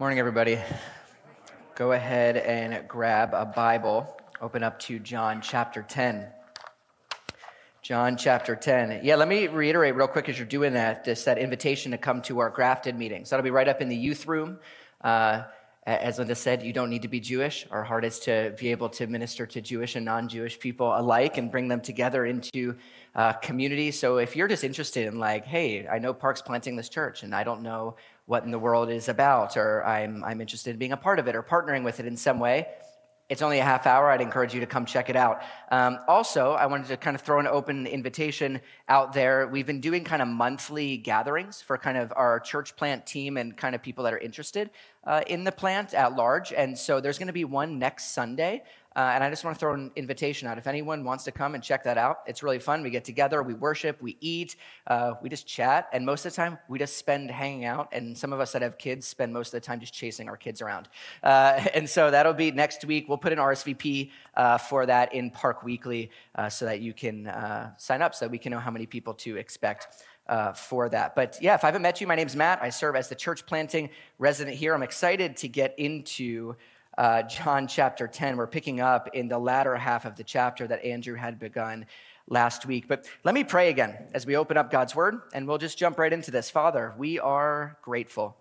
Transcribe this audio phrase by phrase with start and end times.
[0.00, 0.58] Morning, everybody.
[1.74, 4.18] Go ahead and grab a Bible.
[4.40, 6.26] Open up to John chapter 10.
[7.82, 9.00] John chapter 10.
[9.04, 12.22] Yeah, let me reiterate real quick as you're doing that, this that invitation to come
[12.22, 13.28] to our grafted meetings.
[13.28, 14.58] That'll be right up in the youth room.
[15.02, 15.42] Uh,
[15.86, 17.66] as Linda said, you don't need to be Jewish.
[17.70, 21.36] Our heart is to be able to minister to Jewish and non Jewish people alike
[21.36, 22.76] and bring them together into
[23.14, 23.90] uh, community.
[23.90, 27.34] So if you're just interested in, like, hey, I know Park's planting this church and
[27.34, 27.96] I don't know
[28.30, 31.26] what in the world is about, or I'm, I'm interested in being a part of
[31.26, 32.68] it or partnering with it in some way,
[33.28, 34.08] it's only a half hour.
[34.08, 35.42] I'd encourage you to come check it out.
[35.72, 39.48] Um, also, I wanted to kind of throw an open invitation out there.
[39.48, 43.56] We've been doing kind of monthly gatherings for kind of our church plant team and
[43.56, 44.70] kind of people that are interested
[45.02, 46.52] uh, in the plant at large.
[46.52, 48.62] And so there's going to be one next Sunday.
[48.96, 50.58] Uh, and I just want to throw an invitation out.
[50.58, 52.82] If anyone wants to come and check that out, it's really fun.
[52.82, 54.56] We get together, we worship, we eat,
[54.88, 57.88] uh, we just chat, and most of the time we just spend hanging out.
[57.92, 60.36] And some of us that have kids spend most of the time just chasing our
[60.36, 60.88] kids around.
[61.22, 63.08] Uh, and so that'll be next week.
[63.08, 67.28] We'll put an RSVP uh, for that in Park Weekly uh, so that you can
[67.28, 70.04] uh, sign up so that we can know how many people to expect.
[70.28, 71.16] Uh, for that.
[71.16, 72.62] But yeah, if I haven't met you, my name's Matt.
[72.62, 74.74] I serve as the church planting resident here.
[74.74, 76.54] I'm excited to get into
[77.00, 78.36] uh, John chapter 10.
[78.36, 81.86] We're picking up in the latter half of the chapter that Andrew had begun
[82.28, 82.88] last week.
[82.88, 85.98] But let me pray again as we open up God's word, and we'll just jump
[85.98, 86.50] right into this.
[86.50, 88.36] Father, we are grateful.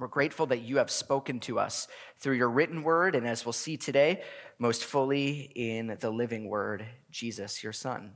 [0.00, 1.86] We're grateful that you have spoken to us
[2.18, 4.24] through your written word, and as we'll see today,
[4.58, 8.14] most fully in the living word, Jesus, your Son.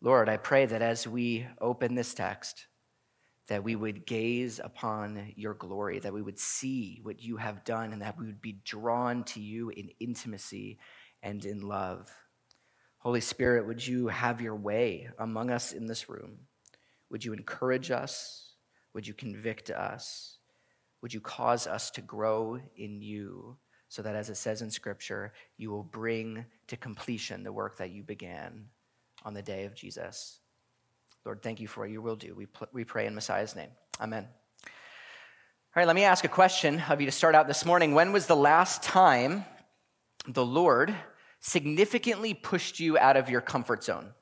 [0.00, 2.66] Lord, I pray that as we open this text,
[3.48, 7.92] that we would gaze upon your glory, that we would see what you have done,
[7.92, 10.78] and that we would be drawn to you in intimacy
[11.22, 12.10] and in love.
[12.98, 16.38] Holy Spirit, would you have your way among us in this room?
[17.10, 18.50] Would you encourage us?
[18.94, 20.38] Would you convict us?
[21.02, 25.32] Would you cause us to grow in you so that, as it says in Scripture,
[25.56, 28.66] you will bring to completion the work that you began
[29.24, 30.40] on the day of Jesus?
[31.26, 32.36] Lord, thank you for what you will do.
[32.36, 33.70] We, we pray in Messiah's name.
[34.00, 34.28] Amen.
[34.64, 34.70] All
[35.74, 37.94] right, let me ask a question of you to start out this morning.
[37.94, 39.44] When was the last time
[40.28, 40.94] the Lord
[41.40, 44.12] significantly pushed you out of your comfort zone?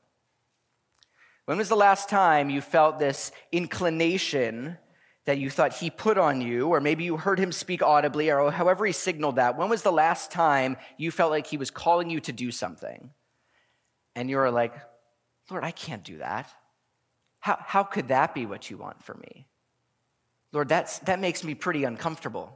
[1.44, 4.78] When was the last time you felt this inclination
[5.26, 8.50] that you thought he put on you, or maybe you heard him speak audibly, or
[8.50, 9.58] however he signaled that?
[9.58, 13.10] When was the last time you felt like he was calling you to do something?
[14.16, 14.74] And you were like,
[15.50, 16.50] Lord, I can't do that.
[17.44, 19.46] How, how could that be what you want for me?
[20.54, 22.50] Lord, that's, that makes me pretty uncomfortable.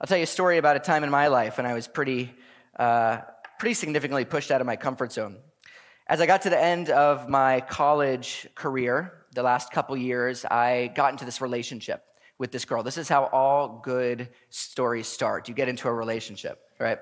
[0.00, 2.34] I'll tell you a story about a time in my life when I was pretty,
[2.78, 3.18] uh,
[3.58, 5.36] pretty significantly pushed out of my comfort zone.
[6.08, 10.90] As I got to the end of my college career, the last couple years, I
[10.94, 12.02] got into this relationship
[12.38, 12.82] with this girl.
[12.82, 15.50] This is how all good stories start.
[15.50, 17.00] You get into a relationship, right?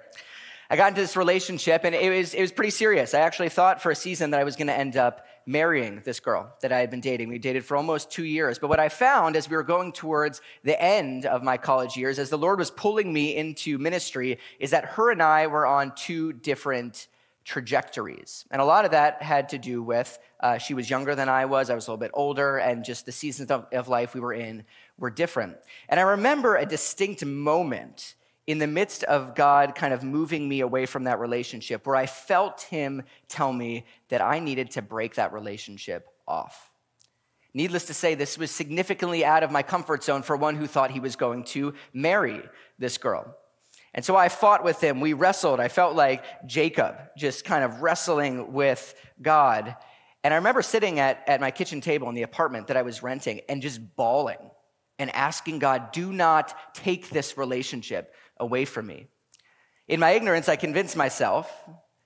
[0.68, 3.14] I got into this relationship and it was, it was pretty serious.
[3.14, 6.20] I actually thought for a season that I was going to end up marrying this
[6.20, 7.28] girl that I had been dating.
[7.28, 8.58] We dated for almost two years.
[8.58, 12.18] But what I found as we were going towards the end of my college years,
[12.18, 15.92] as the Lord was pulling me into ministry, is that her and I were on
[15.94, 17.08] two different
[17.44, 18.44] trajectories.
[18.50, 21.46] And a lot of that had to do with uh, she was younger than I
[21.46, 24.20] was, I was a little bit older, and just the seasons of, of life we
[24.20, 24.64] were in
[24.98, 25.56] were different.
[25.88, 28.14] And I remember a distinct moment
[28.46, 32.06] in the midst of God kind of moving me away from that relationship, where I
[32.06, 36.70] felt Him tell me that I needed to break that relationship off.
[37.52, 40.90] Needless to say, this was significantly out of my comfort zone for one who thought
[40.92, 42.42] he was going to marry
[42.78, 43.36] this girl.
[43.92, 45.00] And so I fought with him.
[45.00, 45.58] We wrestled.
[45.58, 49.74] I felt like Jacob, just kind of wrestling with God.
[50.22, 53.02] And I remember sitting at, at my kitchen table in the apartment that I was
[53.02, 54.38] renting and just bawling
[55.00, 59.06] and asking God, do not take this relationship away from me.
[59.86, 61.48] In my ignorance, I convinced myself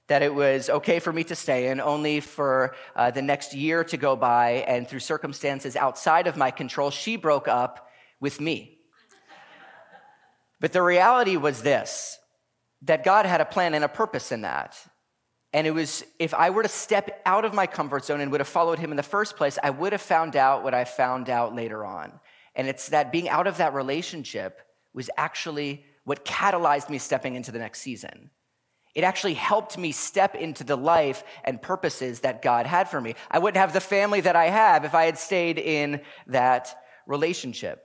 [0.08, 3.84] that it was okay for me to stay in, only for uh, the next year
[3.84, 7.88] to go by, and through circumstances outside of my control, she broke up
[8.20, 8.78] with me.
[10.60, 12.18] But the reality was this
[12.82, 14.76] that God had a plan and a purpose in that.
[15.54, 18.40] And it was, if I were to step out of my comfort zone and would
[18.40, 21.30] have followed him in the first place, I would have found out what I found
[21.30, 22.12] out later on.
[22.54, 24.60] And it's that being out of that relationship
[24.92, 28.30] was actually what catalyzed me stepping into the next season.
[28.94, 33.16] It actually helped me step into the life and purposes that God had for me.
[33.30, 37.82] I wouldn't have the family that I have if I had stayed in that relationship.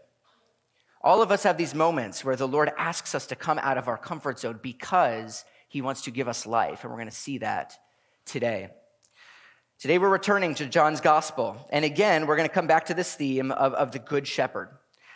[1.01, 3.87] All of us have these moments where the Lord asks us to come out of
[3.87, 7.37] our comfort zone because he wants to give us life, and we're going to see
[7.39, 7.75] that
[8.25, 8.69] today.
[9.79, 11.55] Today, we're returning to John's gospel.
[11.69, 14.69] And again, we're going to come back to this theme of, of the Good Shepherd.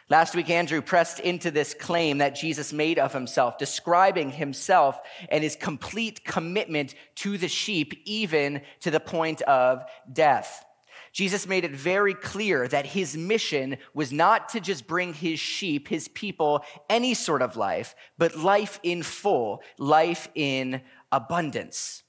[0.10, 5.44] Last week, Andrew pressed into this claim that Jesus made of himself, describing himself and
[5.44, 10.66] his complete commitment to the sheep, even to the point of death.
[11.14, 15.88] Jesus made it very clear that his mission was not to just bring his sheep,
[15.88, 22.04] his people, any sort of life, but life in full, life in abundance.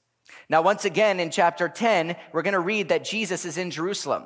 [0.49, 4.25] Now, once again, in chapter 10, we're going to read that Jesus is in Jerusalem.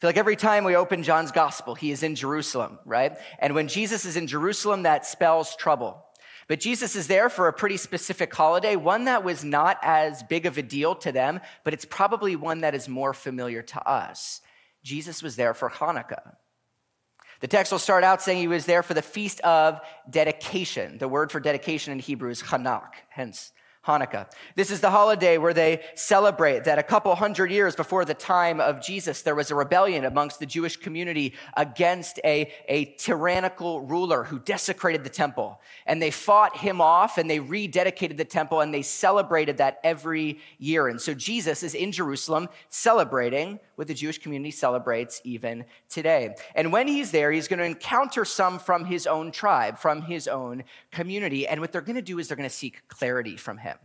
[0.00, 3.18] Feel like every time we open John's gospel, he is in Jerusalem, right?
[3.40, 6.04] And when Jesus is in Jerusalem, that spells trouble.
[6.46, 10.46] But Jesus is there for a pretty specific holiday, one that was not as big
[10.46, 14.40] of a deal to them, but it's probably one that is more familiar to us.
[14.82, 16.36] Jesus was there for Hanukkah.
[17.40, 20.98] The text will start out saying he was there for the feast of dedication.
[20.98, 23.52] The word for dedication in Hebrew is Chanuk, hence
[23.88, 24.30] Hanukkah.
[24.54, 28.60] This is the holiday where they celebrate that a couple hundred years before the time
[28.60, 34.24] of Jesus, there was a rebellion amongst the Jewish community against a, a tyrannical ruler
[34.24, 35.58] who desecrated the temple.
[35.86, 40.38] And they fought him off and they rededicated the temple and they celebrated that every
[40.58, 40.88] year.
[40.88, 46.34] And so Jesus is in Jerusalem celebrating what the Jewish community celebrates even today.
[46.56, 50.26] And when he's there, he's going to encounter some from his own tribe, from his
[50.26, 51.46] own community.
[51.46, 53.78] And what they're going to do is they're going to seek clarity from him.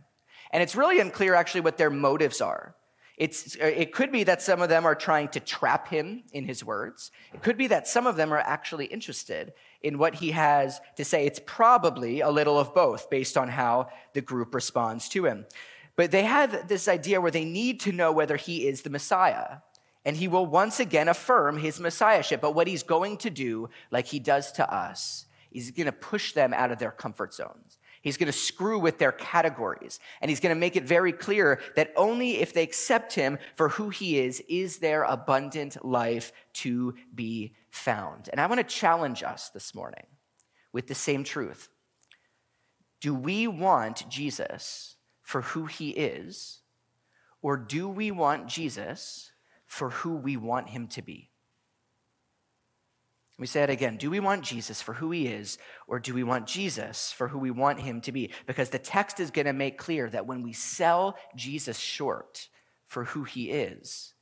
[0.50, 2.74] And it's really unclear actually what their motives are.
[3.16, 6.64] It's, it could be that some of them are trying to trap him in his
[6.64, 7.12] words.
[7.32, 11.04] It could be that some of them are actually interested in what he has to
[11.04, 11.24] say.
[11.24, 15.46] It's probably a little of both based on how the group responds to him.
[15.94, 19.58] But they have this idea where they need to know whether he is the Messiah
[20.04, 22.40] and he will once again affirm his messiahship.
[22.40, 26.32] But what he's going to do, like he does to us, he's going to push
[26.32, 27.78] them out of their comfort zones.
[28.02, 29.98] He's going to screw with their categories.
[30.20, 33.70] And he's going to make it very clear that only if they accept him for
[33.70, 38.28] who he is, is there abundant life to be found.
[38.30, 40.04] And I want to challenge us this morning
[40.70, 41.70] with the same truth.
[43.00, 46.60] Do we want Jesus for who he is,
[47.40, 49.30] or do we want Jesus
[49.74, 51.28] for who we want him to be.
[53.40, 53.96] We say it again.
[53.96, 57.40] Do we want Jesus for who he is, or do we want Jesus for who
[57.40, 58.30] we want him to be?
[58.46, 62.48] Because the text is going to make clear that when we sell Jesus short
[62.86, 64.14] for who he is,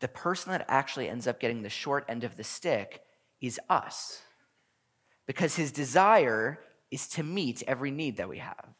[0.00, 3.00] the person that actually ends up getting the short end of the stick
[3.40, 4.20] is us.
[5.24, 6.58] Because his desire
[6.90, 8.74] is to meet every need that we have.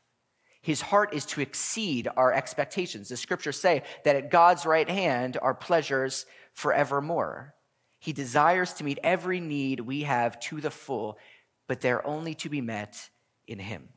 [0.62, 3.08] His heart is to exceed our expectations.
[3.08, 7.54] The scriptures say that at God's right hand are pleasures forevermore.
[7.98, 11.18] He desires to meet every need we have to the full,
[11.66, 13.10] but they're only to be met
[13.46, 13.88] in Him.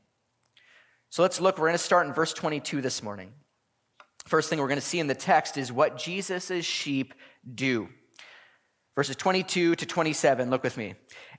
[1.09, 1.57] So let's look.
[1.57, 3.33] We're going to start in verse 22 this morning.
[4.25, 7.13] First thing we're going to see in the text is what Jesus' sheep
[7.53, 7.89] do.
[8.95, 10.95] Verses 22 to 27, look with me.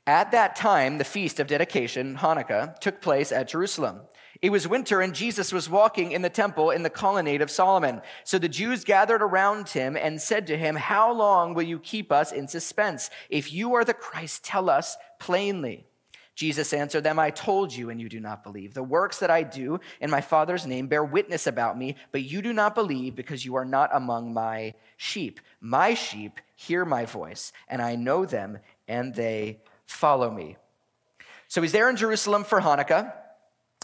[0.06, 4.00] At that time, the feast of dedication, Hanukkah, took place at Jerusalem.
[4.42, 8.02] It was winter and Jesus was walking in the temple in the colonnade of Solomon.
[8.24, 12.10] So the Jews gathered around him and said to him, How long will you keep
[12.10, 13.10] us in suspense?
[13.30, 15.86] If you are the Christ, tell us plainly.
[16.34, 18.74] Jesus answered them, I told you, and you do not believe.
[18.74, 22.42] The works that I do in my Father's name bear witness about me, but you
[22.42, 25.38] do not believe because you are not among my sheep.
[25.60, 28.58] My sheep hear my voice, and I know them,
[28.88, 30.56] and they follow me.
[31.46, 33.12] So he's there in Jerusalem for Hanukkah.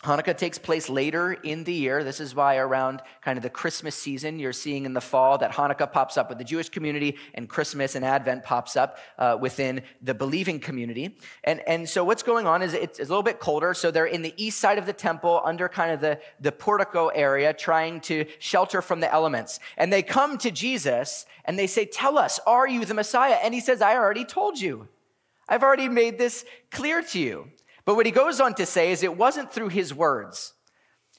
[0.02, 2.02] Hanukkah takes place later in the year.
[2.02, 5.52] This is why around kind of the Christmas season, you're seeing in the fall that
[5.52, 9.82] Hanukkah pops up with the Jewish community and Christmas and Advent pops up uh, within
[10.00, 11.18] the believing community.
[11.44, 13.74] And, and so what's going on is it's, it's a little bit colder.
[13.74, 17.08] So they're in the east side of the temple under kind of the, the portico
[17.08, 19.60] area trying to shelter from the elements.
[19.76, 23.36] And they come to Jesus and they say, tell us, are you the Messiah?
[23.42, 24.88] And he says, I already told you.
[25.46, 27.50] I've already made this clear to you.
[27.84, 30.52] But what he goes on to say is it wasn't through his words.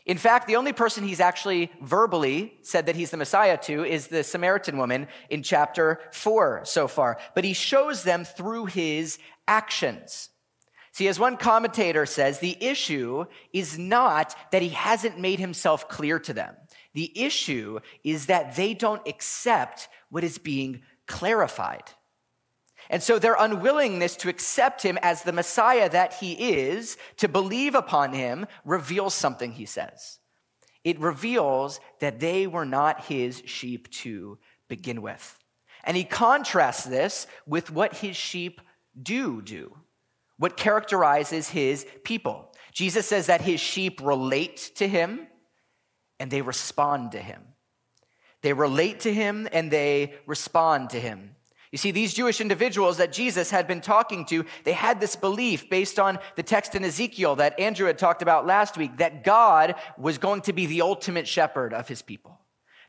[0.05, 4.07] In fact, the only person he's actually verbally said that he's the Messiah to is
[4.07, 7.19] the Samaritan woman in chapter four so far.
[7.35, 10.29] But he shows them through his actions.
[10.93, 16.19] See, as one commentator says, the issue is not that he hasn't made himself clear
[16.19, 16.55] to them.
[16.93, 21.83] The issue is that they don't accept what is being clarified.
[22.91, 27.73] And so their unwillingness to accept him as the Messiah that he is, to believe
[27.73, 30.19] upon him, reveals something, he says.
[30.83, 35.39] It reveals that they were not his sheep to begin with.
[35.85, 38.59] And he contrasts this with what his sheep
[39.01, 39.73] do do,
[40.37, 42.53] what characterizes his people.
[42.73, 45.27] Jesus says that his sheep relate to him
[46.19, 47.41] and they respond to him.
[48.41, 51.35] They relate to him and they respond to him.
[51.71, 55.69] You see, these Jewish individuals that Jesus had been talking to, they had this belief
[55.69, 59.75] based on the text in Ezekiel that Andrew had talked about last week that God
[59.97, 62.39] was going to be the ultimate shepherd of his people.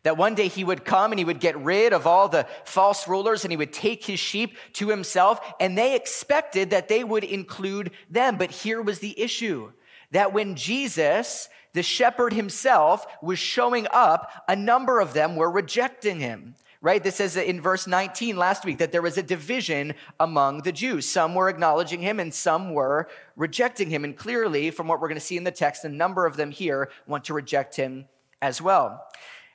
[0.03, 3.07] That one day he would come and he would get rid of all the false
[3.07, 5.41] rulers and he would take his sheep to himself.
[5.61, 8.37] And they expected that they would include them.
[8.37, 9.71] But here was the issue
[10.11, 16.19] that when Jesus, the shepherd himself, was showing up, a number of them were rejecting
[16.19, 17.03] him right?
[17.03, 21.09] This says in verse 19 last week that there was a division among the Jews.
[21.09, 24.05] Some were acknowledging him and some were rejecting him.
[24.05, 26.51] And clearly, from what we're going to see in the text, a number of them
[26.51, 28.07] here want to reject him
[28.43, 29.07] as well.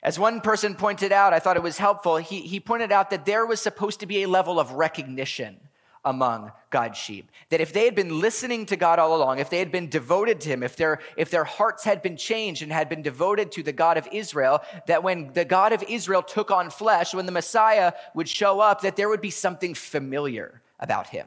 [0.02, 2.16] As one person pointed out, I thought it was helpful.
[2.16, 5.67] He, he pointed out that there was supposed to be a level of recognition
[6.08, 7.30] among God's sheep.
[7.50, 10.40] That if they had been listening to God all along, if they had been devoted
[10.40, 13.62] to Him, if their, if their hearts had been changed and had been devoted to
[13.62, 17.32] the God of Israel, that when the God of Israel took on flesh, when the
[17.32, 21.26] Messiah would show up, that there would be something familiar about Him.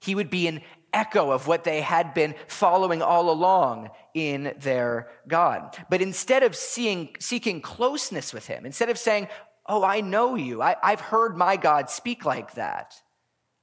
[0.00, 5.08] He would be an echo of what they had been following all along in their
[5.26, 5.76] God.
[5.90, 9.26] But instead of seeing, seeking closeness with Him, instead of saying,
[9.66, 12.94] Oh, I know you, I, I've heard my God speak like that.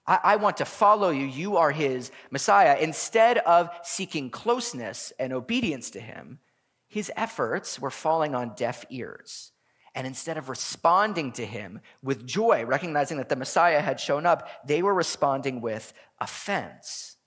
[0.07, 1.25] I, I want to follow you.
[1.25, 2.77] You are his Messiah.
[2.79, 6.39] Instead of seeking closeness and obedience to him,
[6.87, 9.51] his efforts were falling on deaf ears.
[9.93, 14.47] And instead of responding to him with joy, recognizing that the Messiah had shown up,
[14.65, 17.17] they were responding with offense.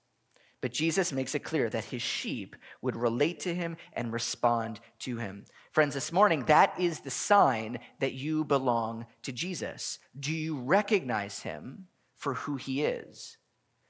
[0.61, 5.17] But Jesus makes it clear that his sheep would relate to him and respond to
[5.17, 5.45] him.
[5.71, 9.99] Friends, this morning, that is the sign that you belong to Jesus.
[10.17, 11.87] Do you recognize him
[12.21, 13.37] for who he is?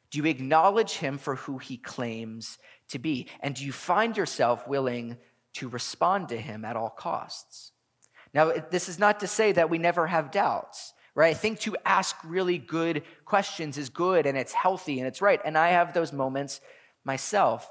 [0.10, 2.58] Do you acknowledge him for who he claims
[2.90, 3.28] to be?
[3.42, 5.18] And do you find yourself willing
[5.56, 7.74] to respond to him at all costs?
[8.34, 11.32] Now, this is not to say that we never have doubts, right?
[11.32, 15.42] I think to ask really good questions is good and it's healthy and it's right.
[15.44, 16.62] And I have those moments
[17.04, 17.70] myself.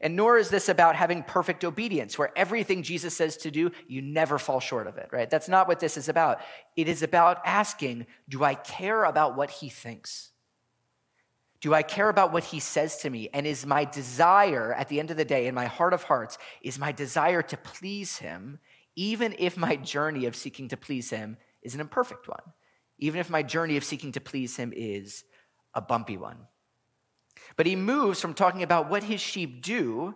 [0.00, 4.00] And nor is this about having perfect obedience, where everything Jesus says to do, you
[4.00, 5.28] never fall short of it, right?
[5.28, 6.40] That's not what this is about.
[6.76, 10.30] It is about asking, do I care about what he thinks?
[11.60, 13.28] Do I care about what he says to me?
[13.34, 16.38] And is my desire at the end of the day, in my heart of hearts,
[16.62, 18.60] is my desire to please him,
[18.94, 22.52] even if my journey of seeking to please him is an imperfect one,
[22.98, 25.24] even if my journey of seeking to please him is
[25.74, 26.46] a bumpy one?
[27.58, 30.14] But he moves from talking about what his sheep do,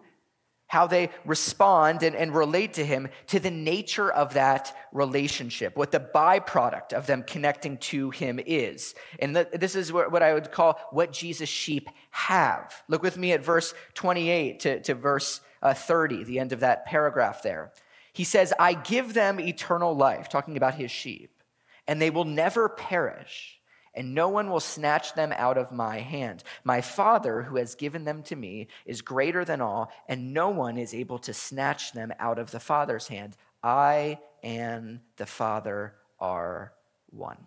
[0.69, 5.91] how they respond and, and relate to him, to the nature of that relationship, what
[5.91, 8.95] the byproduct of them connecting to him is.
[9.19, 12.81] And the, this is what, what I would call what Jesus' sheep have.
[12.87, 16.87] Look with me at verse 28 to, to verse uh, 30, the end of that
[16.87, 17.73] paragraph there.
[18.13, 21.43] He says, I give them eternal life, talking about his sheep,
[21.89, 23.59] and they will never perish
[23.95, 26.43] and no one will snatch them out of my hand.
[26.65, 30.79] My Father, who has given them to me, is greater than all, and no one
[30.79, 33.37] is able to snatch them out of the Father's hand.
[33.63, 36.73] I and the Father are
[37.11, 37.39] one.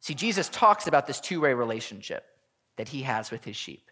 [0.00, 2.24] See, Jesus talks about this two way relationship
[2.76, 3.91] that he has with his sheep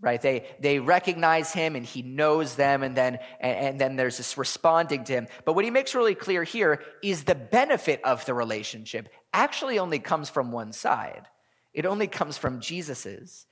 [0.00, 0.20] right?
[0.20, 4.36] They they recognize him and he knows them and then and, and, then there's this
[4.36, 5.26] responding to him.
[5.44, 9.98] But what he makes really clear here is the benefit of the relationship actually only
[9.98, 11.26] comes from one side.
[11.72, 13.46] It only comes from jesus's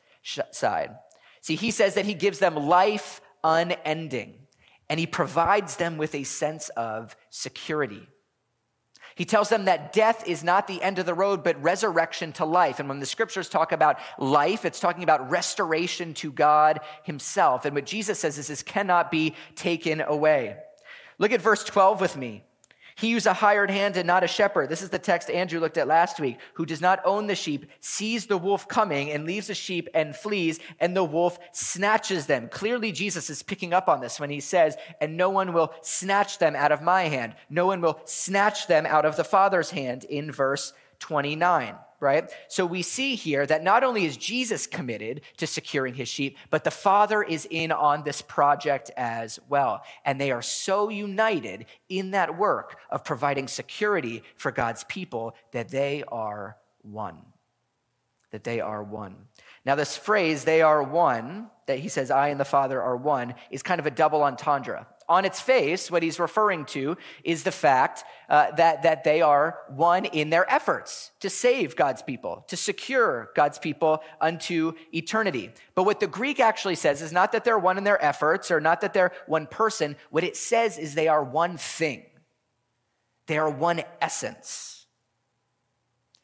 [0.50, 0.90] side.
[1.40, 4.34] See he says that he gives them life unending
[4.88, 8.06] and he provides them with a sense of security
[9.14, 12.44] he tells them that death is not the end of the road, but resurrection to
[12.44, 12.80] life.
[12.80, 17.64] And when the scriptures talk about life, it's talking about restoration to God Himself.
[17.64, 20.56] And what Jesus says is this cannot be taken away.
[21.18, 22.42] Look at verse 12 with me.
[22.96, 24.68] He who's a hired hand and not a shepherd.
[24.68, 26.38] This is the text Andrew looked at last week.
[26.54, 30.14] Who does not own the sheep, sees the wolf coming and leaves the sheep and
[30.14, 32.48] flees, and the wolf snatches them.
[32.48, 36.38] Clearly, Jesus is picking up on this when he says, And no one will snatch
[36.38, 37.34] them out of my hand.
[37.50, 42.30] No one will snatch them out of the Father's hand in verse 29 right?
[42.48, 46.62] So we see here that not only is Jesus committed to securing his sheep, but
[46.62, 49.82] the Father is in on this project as well.
[50.04, 55.70] And they are so united in that work of providing security for God's people that
[55.70, 57.18] they are one.
[58.30, 59.16] That they are one.
[59.64, 63.34] Now, this phrase, they are one, that he says, I and the Father are one,
[63.50, 67.52] is kind of a double entendre on its face, what he's referring to is the
[67.52, 72.56] fact uh, that, that they are one in their efforts to save God's people, to
[72.56, 75.50] secure God's people unto eternity.
[75.74, 78.60] But what the Greek actually says is not that they're one in their efforts or
[78.60, 79.96] not that they're one person.
[80.10, 82.04] What it says is they are one thing,
[83.26, 84.86] they are one essence.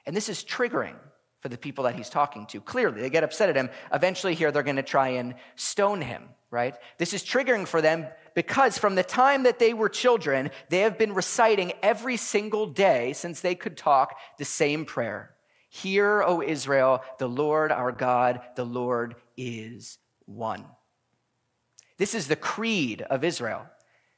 [0.07, 0.97] And this is triggering
[1.41, 2.61] for the people that he's talking to.
[2.61, 3.71] Clearly, they get upset at him.
[3.93, 6.75] Eventually, here, they're going to try and stone him, right?
[6.99, 10.99] This is triggering for them because from the time that they were children, they have
[10.99, 15.35] been reciting every single day since they could talk the same prayer
[15.73, 20.65] Hear, O Israel, the Lord our God, the Lord is one.
[21.97, 23.67] This is the creed of Israel.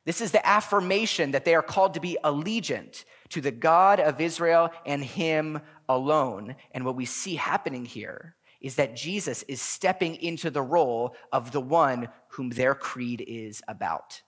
[0.06, 4.20] This is the affirmation that they are called to be allegiant to the God of
[4.20, 6.56] Israel and Him alone.
[6.72, 11.52] And what we see happening here is that Jesus is stepping into the role of
[11.52, 14.22] the one whom their creed is about.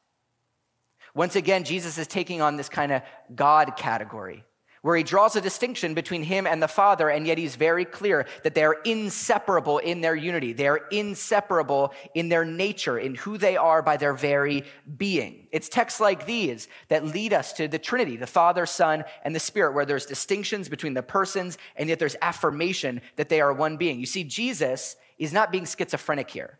[1.14, 3.02] Once again, Jesus is taking on this kind of
[3.34, 4.44] God category
[4.84, 8.26] where he draws a distinction between him and the Father, and yet he's very clear
[8.42, 10.52] that they are inseparable in their unity.
[10.52, 14.64] They are inseparable in their nature, in who they are by their very
[14.98, 15.48] being.
[15.52, 19.40] It's texts like these that lead us to the Trinity, the Father, Son, and the
[19.40, 23.78] Spirit, where there's distinctions between the persons, and yet there's affirmation that they are one
[23.78, 23.98] being.
[23.98, 26.58] You see, Jesus is not being schizophrenic here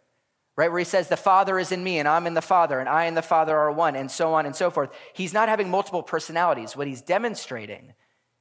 [0.56, 0.70] right?
[0.70, 3.06] Where he says, The Father is in me, and I'm in the Father, and I
[3.06, 4.90] and the Father are one, and so on and so forth.
[5.12, 6.76] He's not having multiple personalities.
[6.76, 7.92] What he's demonstrating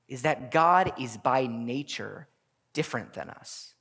[0.08, 2.28] is that God is by nature
[2.74, 3.74] different than us.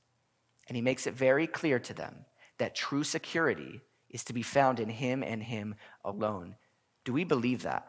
[0.68, 2.24] And he makes it very clear to them
[2.58, 5.74] that true security is to be found in him and him
[6.04, 6.56] alone.
[7.04, 7.88] Do we believe that?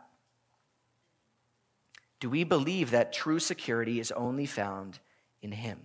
[2.19, 4.99] Do we believe that true security is only found
[5.41, 5.79] in him?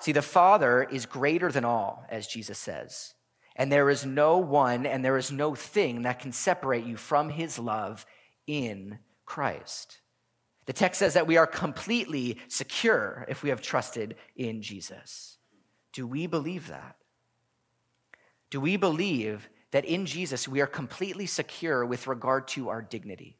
[0.00, 3.14] See, the Father is greater than all, as Jesus says.
[3.54, 7.28] And there is no one and there is no thing that can separate you from
[7.28, 8.06] his love
[8.46, 10.00] in Christ.
[10.70, 15.36] The text says that we are completely secure if we have trusted in Jesus.
[15.92, 16.94] Do we believe that?
[18.50, 23.36] Do we believe that in Jesus we are completely secure with regard to our dignity?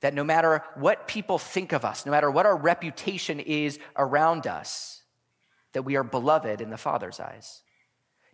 [0.00, 4.48] That no matter what people think of us, no matter what our reputation is around
[4.48, 5.04] us,
[5.70, 7.62] that we are beloved in the Father's eyes?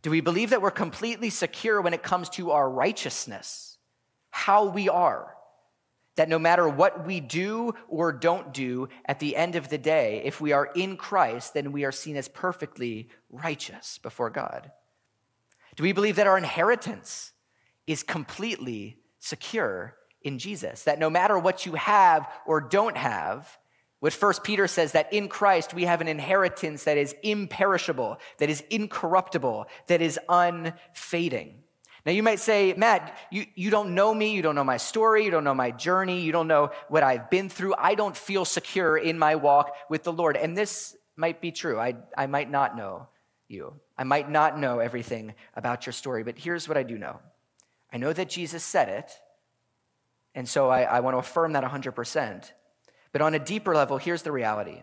[0.00, 3.76] Do we believe that we're completely secure when it comes to our righteousness,
[4.30, 5.34] how we are?
[6.18, 10.20] That no matter what we do or don't do at the end of the day,
[10.24, 14.70] if we are in Christ, then we are seen as perfectly righteous before God?
[15.76, 17.32] Do we believe that our inheritance
[17.86, 20.82] is completely secure in Jesus?
[20.82, 23.56] That no matter what you have or don't have,
[24.00, 28.50] what First Peter says that in Christ we have an inheritance that is imperishable, that
[28.50, 31.62] is incorruptible, that is unfading.
[32.08, 35.26] Now, you might say, Matt, you, you don't know me, you don't know my story,
[35.26, 37.74] you don't know my journey, you don't know what I've been through.
[37.76, 40.34] I don't feel secure in my walk with the Lord.
[40.38, 41.78] And this might be true.
[41.78, 43.08] I, I might not know
[43.46, 47.20] you, I might not know everything about your story, but here's what I do know
[47.92, 49.12] I know that Jesus said it,
[50.34, 52.52] and so I, I want to affirm that 100%.
[53.12, 54.80] But on a deeper level, here's the reality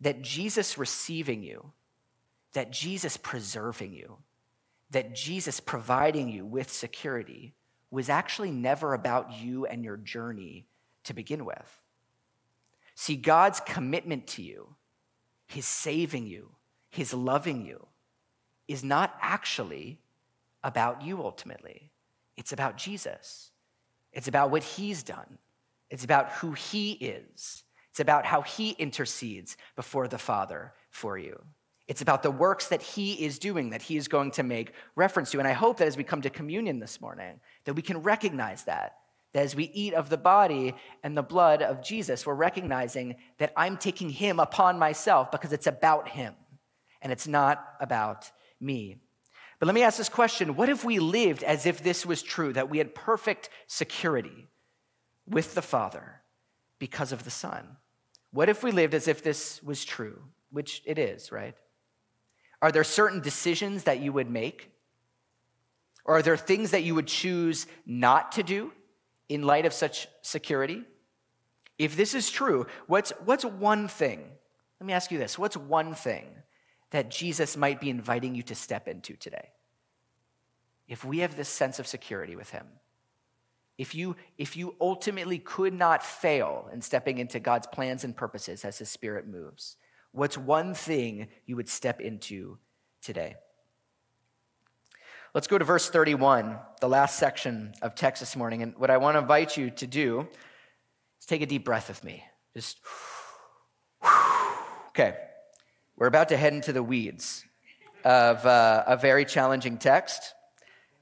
[0.00, 1.72] that Jesus receiving you,
[2.52, 4.18] that Jesus preserving you,
[4.90, 7.54] that Jesus providing you with security
[7.90, 10.66] was actually never about you and your journey
[11.04, 11.80] to begin with.
[12.94, 14.74] See, God's commitment to you,
[15.46, 16.50] His saving you,
[16.90, 17.86] His loving you,
[18.68, 20.00] is not actually
[20.62, 21.90] about you ultimately.
[22.36, 23.50] It's about Jesus.
[24.12, 25.38] It's about what He's done.
[25.90, 27.64] It's about who He is.
[27.90, 31.40] It's about how He intercedes before the Father for you.
[31.86, 35.30] It's about the works that he is doing that he is going to make reference
[35.32, 35.38] to.
[35.38, 38.64] And I hope that as we come to communion this morning, that we can recognize
[38.64, 38.96] that.
[39.34, 43.52] That as we eat of the body and the blood of Jesus, we're recognizing that
[43.56, 46.34] I'm taking him upon myself because it's about him
[47.02, 48.96] and it's not about me.
[49.58, 52.52] But let me ask this question What if we lived as if this was true,
[52.54, 54.48] that we had perfect security
[55.26, 56.22] with the Father
[56.78, 57.76] because of the Son?
[58.30, 61.54] What if we lived as if this was true, which it is, right?
[62.64, 64.70] Are there certain decisions that you would make?
[66.06, 68.72] Or are there things that you would choose not to do
[69.28, 70.82] in light of such security?
[71.78, 74.24] If this is true, what's, what's one thing?
[74.80, 76.24] Let me ask you this what's one thing
[76.88, 79.50] that Jesus might be inviting you to step into today?
[80.88, 82.66] If we have this sense of security with Him,
[83.76, 88.64] if you, if you ultimately could not fail in stepping into God's plans and purposes
[88.64, 89.76] as His Spirit moves,
[90.14, 92.58] What's one thing you would step into
[93.02, 93.34] today?
[95.34, 98.62] Let's go to verse 31, the last section of text this morning.
[98.62, 100.28] And what I want to invite you to do
[101.18, 102.22] is take a deep breath with me.
[102.54, 102.78] Just,
[104.90, 105.16] okay.
[105.96, 107.44] We're about to head into the weeds
[108.04, 110.32] of uh, a very challenging text.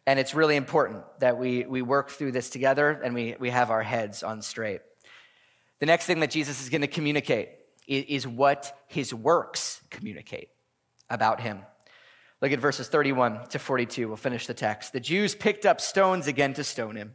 [0.07, 3.71] And it's really important that we, we work through this together and we, we have
[3.71, 4.81] our heads on straight.
[5.81, 7.51] The next thing that Jesus is going to communicate
[7.87, 10.49] is what his works communicate
[11.11, 11.61] about him.
[12.41, 14.09] Look at verses 31 to 42.
[14.09, 14.93] We'll finish the text.
[14.93, 17.15] The Jews picked up stones again to stone him.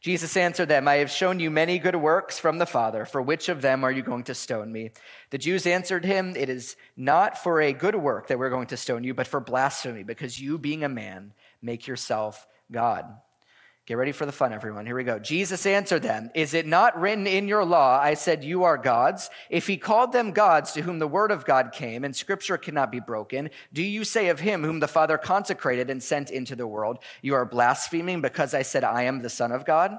[0.00, 3.04] Jesus answered them, I have shown you many good works from the Father.
[3.04, 4.92] For which of them are you going to stone me?
[5.28, 8.78] The Jews answered him, It is not for a good work that we're going to
[8.78, 13.04] stone you, but for blasphemy, because you, being a man, make yourself God.
[13.90, 14.86] Get ready for the fun, everyone.
[14.86, 15.18] Here we go.
[15.18, 19.30] Jesus answered them, Is it not written in your law, I said, You are gods?
[19.48, 22.92] If he called them gods to whom the word of God came, and scripture cannot
[22.92, 26.68] be broken, do you say of him whom the Father consecrated and sent into the
[26.68, 29.98] world, You are blaspheming because I said, I am the Son of God?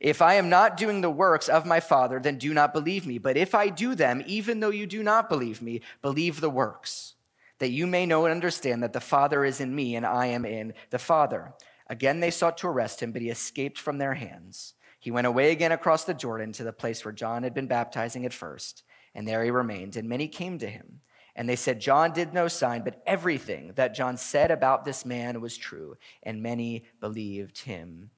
[0.00, 3.18] If I am not doing the works of my Father, then do not believe me.
[3.18, 7.12] But if I do them, even though you do not believe me, believe the works,
[7.58, 10.46] that you may know and understand that the Father is in me and I am
[10.46, 11.52] in the Father.
[11.90, 14.74] Again, they sought to arrest him, but he escaped from their hands.
[15.00, 18.24] He went away again across the Jordan to the place where John had been baptizing
[18.24, 19.96] at first, and there he remained.
[19.96, 21.00] And many came to him.
[21.34, 25.40] And they said, John did no sign, but everything that John said about this man
[25.40, 28.10] was true, and many believed him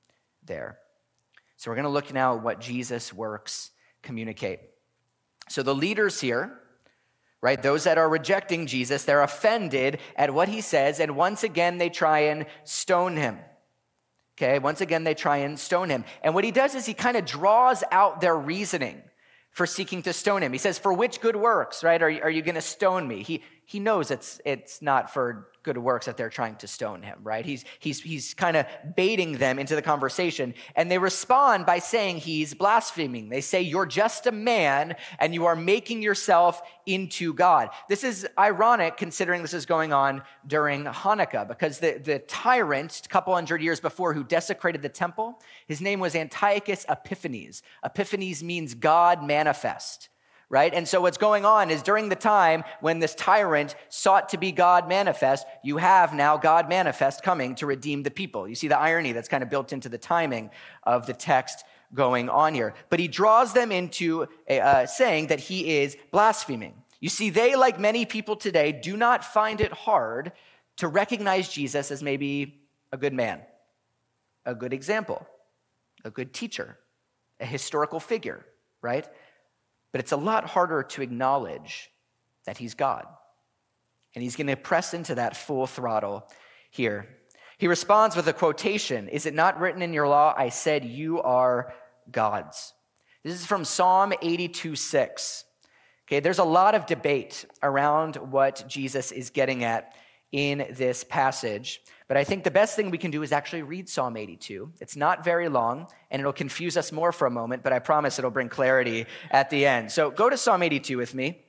[0.45, 0.79] there.
[1.57, 3.71] So we're going to look now at what Jesus' works
[4.03, 4.61] communicate.
[5.49, 6.59] So the leaders here,
[7.41, 11.79] right, those that are rejecting Jesus, they're offended at what he says, and once again
[11.79, 13.39] they try and stone him.
[14.39, 16.05] Okay, once again, they try and stone him.
[16.23, 19.03] And what he does is he kind of draws out their reasoning
[19.51, 20.53] for seeking to stone him.
[20.53, 23.23] He says, For which good works, right, are, are you going to stone me?
[23.23, 27.19] He, he knows it's, it's not for good works that they're trying to stone him,
[27.23, 27.45] right?
[27.45, 30.55] He's, he's, he's kind of baiting them into the conversation.
[30.77, 33.29] And they respond by saying he's blaspheming.
[33.29, 37.71] They say, You're just a man and you are making yourself into God.
[37.89, 43.09] This is ironic considering this is going on during Hanukkah because the, the tyrant, a
[43.09, 47.63] couple hundred years before, who desecrated the temple, his name was Antiochus Epiphanes.
[47.85, 50.09] Epiphanes means God manifest
[50.53, 50.75] right?
[50.75, 54.53] And so what's going on is during the time when this tyrant sought to be
[54.53, 58.47] God manifest, you have now God manifest coming to redeem the people.
[58.47, 60.51] You see the irony that's kind of built into the timing
[60.83, 62.75] of the text going on here.
[62.91, 66.75] But he draws them into uh, saying that he is blaspheming.
[67.01, 70.33] You see, they, like many people today, do not find it hard
[70.77, 72.61] to recognize Jesus as maybe
[72.93, 73.41] a good man,
[74.45, 75.27] a good example,
[76.05, 76.77] a good teacher,
[77.41, 78.45] a historical figure,
[78.83, 79.09] right?
[79.93, 81.91] But it's a lot harder to acknowledge
[82.47, 83.07] that he's God.
[84.15, 86.29] And he's going to press into that full throttle
[86.71, 87.09] here.
[87.59, 91.23] He responds with a quotation Is it not written in your law, I said, you
[91.23, 91.73] are
[92.11, 92.73] gods?
[93.23, 95.45] This is from Psalm 82 6.
[96.09, 99.95] Okay, there's a lot of debate around what Jesus is getting at
[100.33, 101.83] in this passage.
[102.09, 104.73] But I think the best thing we can do is actually read Psalm 82.
[104.81, 108.19] It's not very long, and it'll confuse us more for a moment, but I promise
[108.19, 109.93] it'll bring clarity at the end.
[109.93, 111.43] So go to Psalm 82 with me.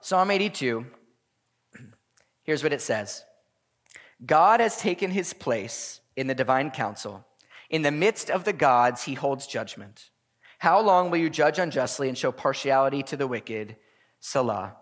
[0.00, 0.86] Psalm 82,
[2.44, 3.24] here's what it says
[4.24, 7.26] God has taken his place in the divine council.
[7.68, 10.10] In the midst of the gods, he holds judgment.
[10.58, 13.76] How long will you judge unjustly and show partiality to the wicked?
[14.20, 14.76] Selah.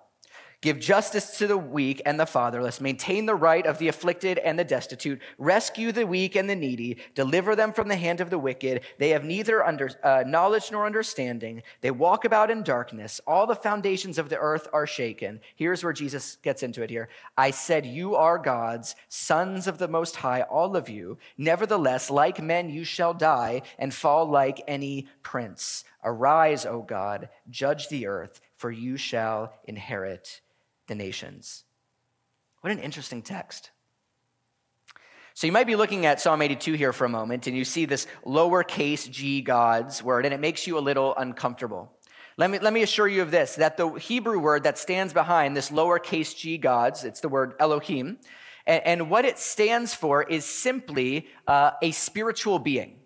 [0.64, 2.80] Give justice to the weak and the fatherless.
[2.80, 5.20] Maintain the right of the afflicted and the destitute.
[5.36, 6.96] Rescue the weak and the needy.
[7.14, 8.80] Deliver them from the hand of the wicked.
[8.96, 11.62] They have neither under, uh, knowledge nor understanding.
[11.82, 13.20] They walk about in darkness.
[13.26, 15.42] All the foundations of the earth are shaken.
[15.54, 17.10] Here's where Jesus gets into it here.
[17.36, 21.18] I said, You are gods, sons of the Most High, all of you.
[21.36, 25.84] Nevertheless, like men, you shall die and fall like any prince.
[26.02, 30.40] Arise, O God, judge the earth, for you shall inherit
[30.86, 31.64] the nations.
[32.60, 33.70] What an interesting text.
[35.34, 37.86] So you might be looking at Psalm 82 here for a moment, and you see
[37.86, 41.92] this lowercase g God's word, and it makes you a little uncomfortable.
[42.36, 45.56] Let me, let me assure you of this that the Hebrew word that stands behind
[45.56, 48.18] this lowercase g God's, it's the word Elohim,
[48.64, 53.00] and, and what it stands for is simply uh, a spiritual being.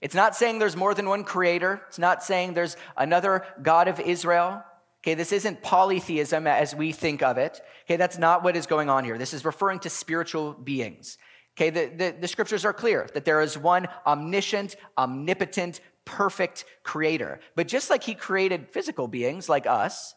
[0.00, 3.98] It's not saying there's more than one creator, it's not saying there's another God of
[3.98, 4.62] Israel.
[5.04, 7.60] Okay, this isn't polytheism as we think of it.
[7.84, 9.18] Okay, that's not what is going on here.
[9.18, 11.18] This is referring to spiritual beings.
[11.58, 17.38] Okay, the, the, the, scriptures are clear that there is one omniscient, omnipotent, perfect creator.
[17.54, 20.14] But just like he created physical beings like us,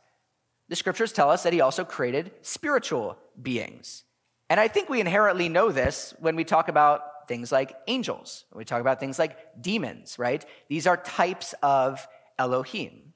[0.69, 4.05] the scriptures tell us that he also created spiritual beings.
[4.49, 8.59] And I think we inherently know this when we talk about things like angels, when
[8.59, 10.45] we talk about things like demons, right?
[10.69, 12.07] These are types of
[12.39, 13.06] Elohim.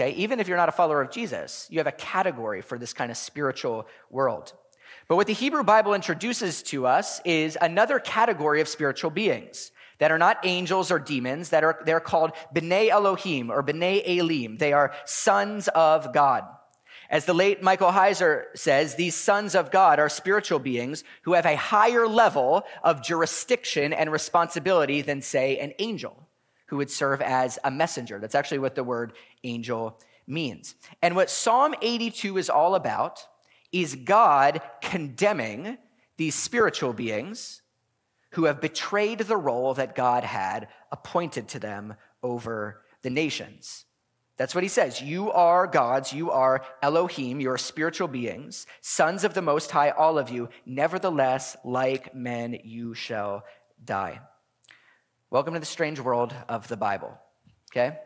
[0.00, 2.92] Okay, even if you're not a follower of Jesus, you have a category for this
[2.92, 4.52] kind of spiritual world.
[5.08, 9.72] But what the Hebrew Bible introduces to us is another category of spiritual beings.
[9.98, 14.56] that are not angels or demons, that are they're called B'nai Elohim or B'nai Elim.
[14.56, 16.44] They are sons of God.
[17.10, 21.46] As the late Michael Heiser says, these sons of God are spiritual beings who have
[21.46, 26.28] a higher level of jurisdiction and responsibility than, say, an angel
[26.66, 28.18] who would serve as a messenger.
[28.18, 30.74] That's actually what the word angel means.
[31.02, 33.26] And what Psalm 82 is all about
[33.72, 35.78] is God condemning
[36.16, 37.62] these spiritual beings
[38.32, 43.84] who have betrayed the role that God had appointed to them over the nations.
[44.36, 45.02] That's what he says.
[45.02, 50.18] You are gods, you are Elohim, you're spiritual beings, sons of the Most High, all
[50.18, 50.48] of you.
[50.64, 53.44] Nevertheless, like men, you shall
[53.84, 54.20] die.
[55.30, 57.18] Welcome to the strange world of the Bible.
[57.72, 57.98] Okay?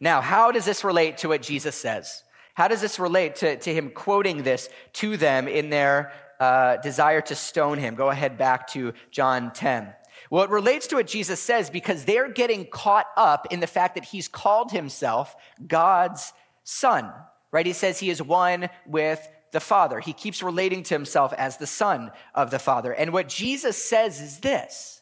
[0.00, 2.22] Now, how does this relate to what Jesus says?
[2.54, 7.20] How does this relate to, to him quoting this to them in their uh, desire
[7.22, 7.94] to stone him?
[7.94, 9.92] Go ahead back to John 10.
[10.30, 13.94] Well, it relates to what Jesus says because they're getting caught up in the fact
[13.94, 15.34] that he's called himself
[15.66, 16.32] God's
[16.64, 17.12] son,
[17.50, 17.64] right?
[17.64, 20.00] He says he is one with the Father.
[20.00, 22.92] He keeps relating to himself as the Son of the Father.
[22.92, 25.00] And what Jesus says is this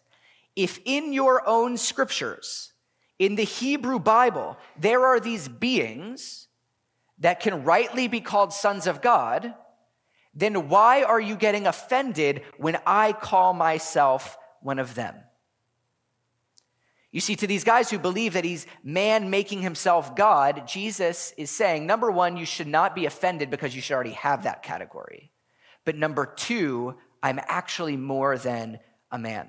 [0.55, 2.73] if in your own scriptures,
[3.19, 6.49] in the Hebrew Bible, there are these beings
[7.19, 9.55] that can rightly be called sons of God,
[10.35, 15.15] then why are you getting offended when I call myself one of them?
[17.11, 21.51] You see, to these guys who believe that he's man making himself God, Jesus is
[21.51, 25.33] saying, number one, you should not be offended because you should already have that category.
[25.87, 29.49] But number two, I'm actually more than a man.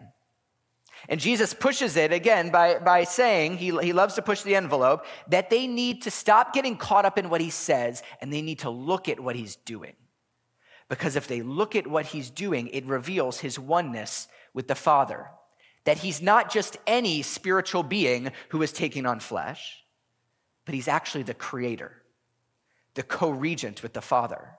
[1.09, 5.05] And Jesus pushes it again by, by saying, he, he loves to push the envelope,
[5.29, 8.59] that they need to stop getting caught up in what he says and they need
[8.59, 9.95] to look at what he's doing.
[10.89, 15.27] Because if they look at what he's doing, it reveals his oneness with the Father.
[15.85, 19.83] That he's not just any spiritual being who is taking on flesh,
[20.65, 22.03] but he's actually the creator,
[22.95, 24.49] the co regent with the Father.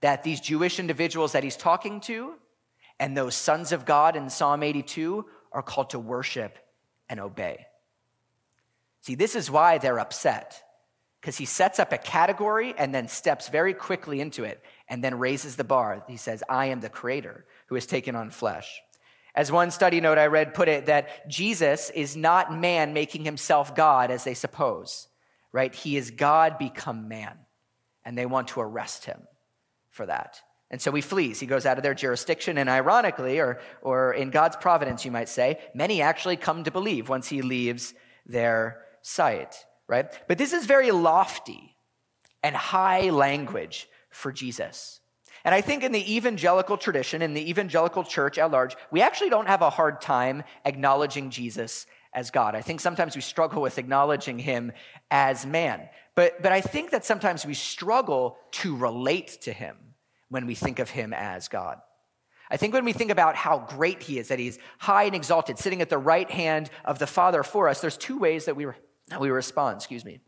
[0.00, 2.34] That these Jewish individuals that he's talking to
[3.00, 5.24] and those sons of God in Psalm 82
[5.58, 6.56] are called to worship
[7.08, 7.66] and obey.
[9.00, 10.62] See, this is why they're upset,
[11.20, 15.18] because he sets up a category and then steps very quickly into it and then
[15.18, 16.04] raises the bar.
[16.06, 18.80] He says, I am the creator who has taken on flesh.
[19.34, 23.74] As one study note I read put it, that Jesus is not man making himself
[23.74, 25.08] God as they suppose,
[25.50, 25.74] right?
[25.74, 27.36] He is God become man,
[28.04, 29.22] and they want to arrest him
[29.90, 30.40] for that.
[30.70, 31.40] And so he flees.
[31.40, 32.58] He goes out of their jurisdiction.
[32.58, 37.08] And ironically, or, or in God's providence, you might say, many actually come to believe
[37.08, 37.94] once he leaves
[38.26, 40.06] their sight, right?
[40.28, 41.74] But this is very lofty
[42.42, 45.00] and high language for Jesus.
[45.44, 49.30] And I think in the evangelical tradition, in the evangelical church at large, we actually
[49.30, 52.54] don't have a hard time acknowledging Jesus as God.
[52.54, 54.72] I think sometimes we struggle with acknowledging him
[55.10, 55.88] as man.
[56.14, 59.76] But, but I think that sometimes we struggle to relate to him
[60.28, 61.78] when we think of him as God.
[62.50, 65.58] I think when we think about how great he is, that he's high and exalted,
[65.58, 68.64] sitting at the right hand of the Father for us, there's two ways that we,
[68.64, 68.74] re-
[69.08, 70.20] that we respond, excuse me.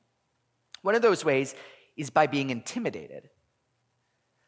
[0.82, 1.54] One of those ways
[1.96, 3.30] is by being intimidated,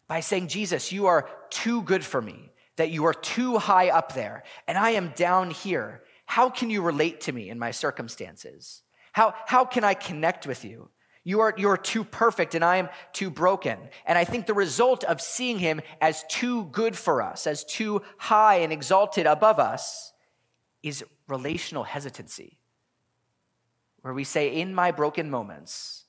[0.07, 4.15] by saying, Jesus, you are too good for me, that you are too high up
[4.15, 6.03] there, and I am down here.
[6.27, 8.83] How can you relate to me in my circumstances?
[9.12, 10.88] How, how can I connect with you?
[11.25, 13.79] You are, you are too perfect and I am too broken.
[14.07, 18.03] And I think the result of seeing him as too good for us, as too
[18.19, 20.13] high and exalted above us,
[20.83, 22.59] is relational hesitancy.
[24.01, 26.05] Where we say, in my broken moments,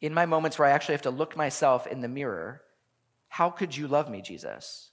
[0.00, 2.62] in my moments where I actually have to look myself in the mirror,
[3.28, 4.90] how could you love me, Jesus?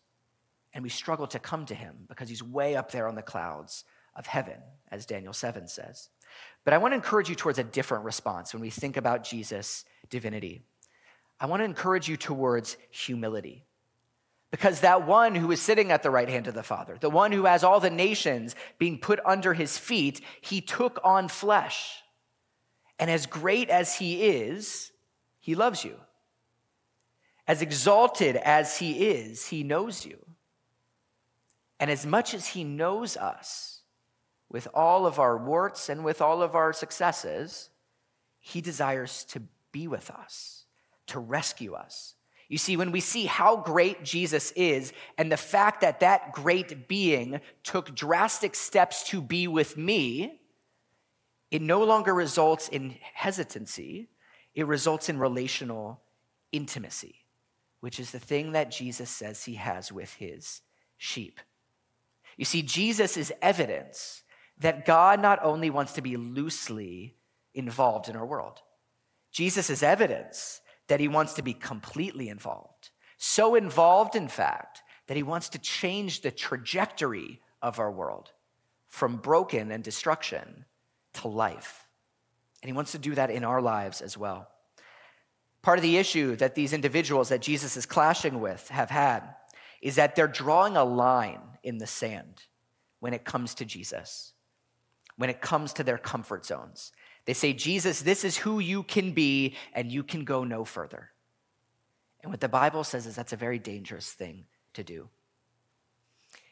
[0.74, 3.86] And we struggle to come to him because he's way up there on the clouds
[4.14, 4.58] of heaven,
[4.92, 6.10] as Daniel 7 says.
[6.64, 9.86] But I want to encourage you towards a different response when we think about Jesus'
[10.10, 10.64] divinity.
[11.40, 13.66] I want to encourage you towards humility.
[14.52, 17.32] Because that one who is sitting at the right hand of the Father, the one
[17.32, 22.02] who has all the nations being put under his feet, he took on flesh.
[22.98, 24.92] And as great as he is,
[25.40, 25.98] he loves you.
[27.48, 30.18] As exalted as he is, he knows you.
[31.80, 33.75] And as much as he knows us,
[34.56, 37.70] with all of our warts and with all of our successes,
[38.40, 39.42] he desires to
[39.74, 40.64] be with us,
[41.08, 42.16] to rescue us.
[42.48, 46.88] You see, when we see how great Jesus is and the fact that that great
[46.88, 50.40] being took drastic steps to be with me,
[51.52, 54.08] it no longer results in hesitancy,
[54.54, 56.00] it results in relational
[56.54, 57.26] intimacy,
[57.82, 60.62] which is the thing that Jesus says he has with his
[60.96, 61.42] sheep.
[62.38, 64.22] You see, Jesus is evidence
[64.60, 67.16] that God not only wants to be loosely
[67.54, 68.62] involved in our world,
[69.32, 72.90] Jesus is evidence that he wants to be completely involved.
[73.18, 78.32] So involved, in fact, that he wants to change the trajectory of our world
[78.88, 80.66] from broken and destruction
[81.14, 81.88] to life.
[82.62, 84.48] And he wants to do that in our lives as well.
[85.62, 89.24] Part of the issue that these individuals that Jesus is clashing with have had
[89.82, 92.44] is that they're drawing a line in the sand
[93.00, 94.34] when it comes to Jesus,
[95.18, 96.92] when it comes to their comfort zones.
[97.26, 101.10] They say, Jesus, this is who you can be, and you can go no further.
[102.22, 105.10] And what the Bible says is that's a very dangerous thing to do.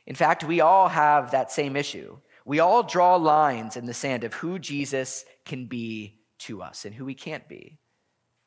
[0.06, 2.18] In fact, we all have that same issue.
[2.46, 6.94] We all draw lines in the sand of who Jesus can be to us and
[6.94, 7.78] who he can't be.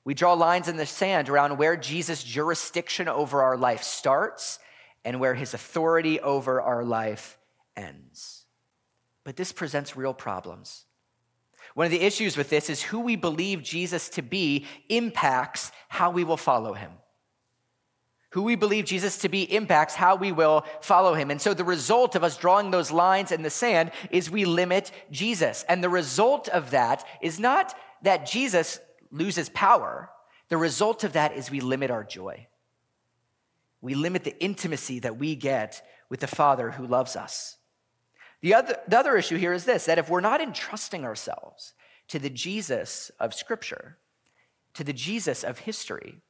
[0.05, 4.61] We draw lines in the sand around where Jesus' jurisdiction over our life starts
[5.05, 7.39] and where his authority over our life
[7.77, 8.46] ends.
[9.27, 10.85] But this presents real problems.
[11.75, 16.13] One of the issues with this is who we believe Jesus to be impacts how
[16.13, 16.93] we will follow him.
[18.31, 21.33] Who we believe Jesus to be impacts how we will follow him.
[21.33, 24.93] And so the result of us drawing those lines in the sand is we limit
[25.11, 25.65] Jesus.
[25.69, 28.79] And the result of that is not that Jesus
[29.11, 30.09] loses power.
[30.51, 32.47] The result of that is we limit our joy.
[33.81, 37.57] We limit the intimacy that we get with the Father who loves us.
[38.43, 41.73] The other, the other issue here is this that if we're not entrusting ourselves
[42.09, 43.99] to the Jesus of Scripture,
[44.75, 46.21] to the Jesus of history,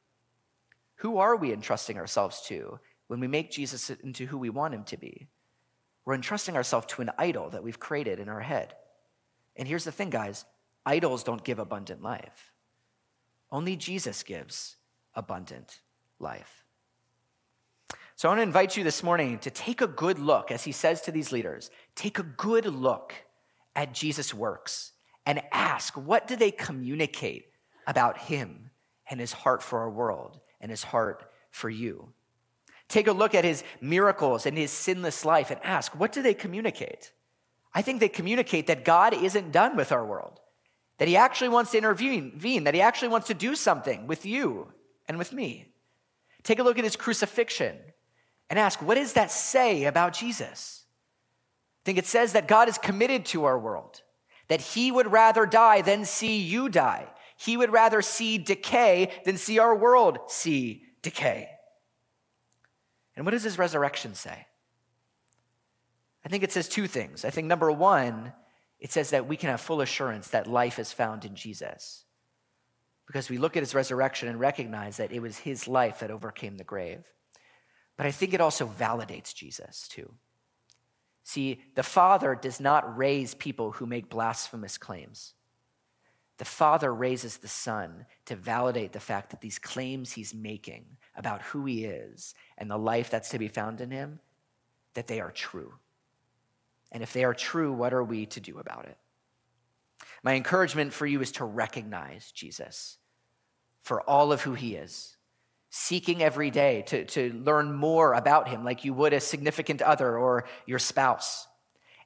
[0.95, 4.83] who are we entrusting ourselves to when we make Jesus into who we want him
[4.85, 5.27] to be?
[6.05, 8.73] We're entrusting ourselves to an idol that we've created in our head.
[9.55, 10.45] And here's the thing, guys
[10.85, 12.53] idols don't give abundant life,
[13.51, 14.77] only Jesus gives
[15.13, 15.81] abundant
[16.19, 16.63] life.
[18.17, 20.73] So I want to invite you this morning to take a good look, as he
[20.73, 23.13] says to these leaders, take a good look
[23.75, 24.91] at Jesus' works
[25.25, 27.45] and ask what do they communicate
[27.85, 28.71] about him
[29.09, 30.39] and his heart for our world?
[30.59, 32.09] and his heart for you.
[32.87, 36.33] Take a look at his miracles and his sinless life and ask, what do they
[36.33, 37.11] communicate?
[37.73, 40.39] I think they communicate that God isn't done with our world,
[40.97, 44.71] that he actually wants to intervene, that he actually wants to do something with you
[45.07, 45.65] and with me.
[46.43, 47.77] Take a look at his crucifixion
[48.49, 50.85] and ask, what does that say about Jesus?
[51.81, 54.01] I think it says that God is committed to our world,
[54.47, 57.07] that he would rather die than see you die,
[57.37, 61.49] he would rather see decay than see our world see decay.
[63.15, 64.47] And what does his resurrection say?
[66.25, 67.23] I think it says two things.
[67.23, 68.33] I think number one,
[68.79, 72.03] it says that we can have full assurance that life is found in Jesus.
[73.07, 76.57] Because we look at his resurrection and recognize that it was his life that overcame
[76.57, 77.05] the grave.
[77.97, 80.13] But I think it also validates Jesus too.
[81.23, 85.33] See, the Father does not raise people who make blasphemous claims.
[86.37, 91.41] The Father raises the Son to validate the fact that these claims he's making about
[91.41, 94.19] who he is and the life that's to be found in him,
[94.93, 95.73] that they are true.
[96.91, 98.97] And if they are true, what are we to do about it?
[100.23, 102.99] My encouragement for you is to recognize Jesus
[103.81, 105.16] for all of who he is,
[105.69, 110.17] seeking every day to, to learn more about him, like you would a significant other
[110.17, 111.47] or your spouse.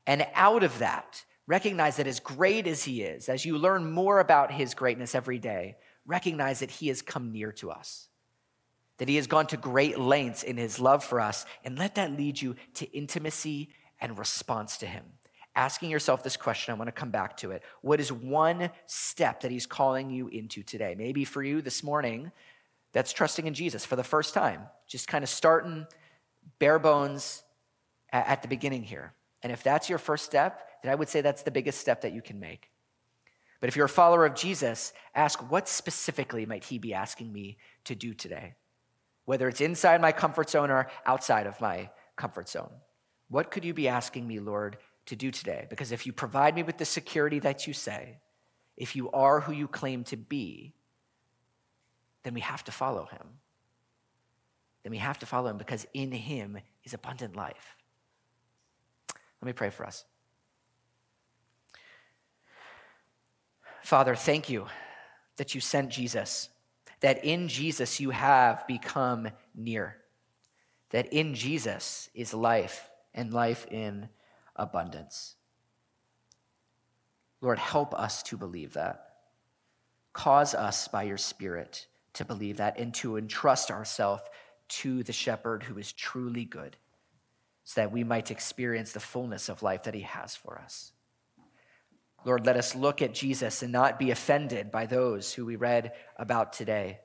[0.08, 4.19] And out of that, Recognize that as great as He is, as you learn more
[4.19, 8.08] about His greatness every day, recognize that He has come near to us,
[9.00, 12.15] that He has gone to great lengths in His love for us, and let that
[12.15, 13.67] lead you to intimacy
[14.00, 15.04] and response to Him.
[15.54, 17.63] Asking yourself this question, I want to come back to it.
[17.82, 20.95] What is one step that He's calling you into today?
[20.97, 22.32] Maybe for you this morning,
[22.93, 25.86] that's trusting in Jesus for the first time, just kind of starting
[26.60, 27.43] bare bones
[28.12, 29.13] at the beginning here.
[29.43, 32.13] And if that's your first step, then I would say that's the biggest step that
[32.13, 32.69] you can make.
[33.60, 37.58] But if you're a follower of Jesus, ask what specifically might he be asking me
[37.86, 38.56] to do today?
[39.25, 42.71] Whether it's inside my comfort zone or outside of my comfort zone.
[43.30, 45.67] What could you be asking me, Lord, to do today?
[45.69, 48.17] Because if you provide me with the security that you say,
[48.77, 50.73] if you are who you claim to be,
[52.24, 53.40] then we have to follow him.
[54.84, 57.76] Then we have to follow him because in him is abundant life.
[59.42, 60.06] Let me pray for us.
[63.84, 64.67] Father, thank you
[65.38, 66.50] that you sent Jesus,
[67.00, 69.98] that in Jesus you have become near,
[70.92, 74.10] that in Jesus is life and life in
[74.56, 75.36] abundance.
[77.42, 79.08] Lord, help us to believe that.
[80.13, 84.23] Cause us by your Spirit to believe that and to entrust ourselves
[84.67, 86.77] to the shepherd who is truly good,
[87.63, 90.91] so that we might experience the fullness of life that he has for us.
[92.23, 95.93] Lord, let us look at Jesus and not be offended by those who we read
[96.17, 96.99] about today.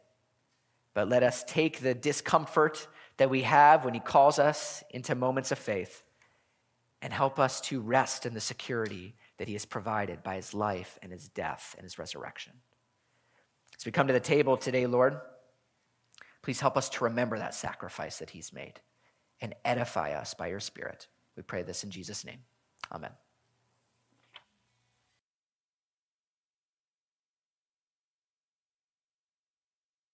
[0.95, 2.87] But let us take the discomfort
[3.17, 6.03] that we have when he calls us into moments of faith
[7.01, 10.99] and help us to rest in the security that he has provided by his life
[11.03, 12.53] and his death and his resurrection.
[13.79, 15.21] As we come to the table today, Lord,
[16.43, 18.81] please help us to remember that sacrifice that he's made
[19.41, 21.09] and edify us by your Spirit.
[21.37, 22.41] We pray this in Jesus' name.
[22.93, 23.11] Amen.